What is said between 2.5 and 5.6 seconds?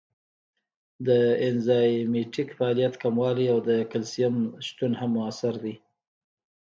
فعالیت کموالی او د کلسیم شتون هم مؤثر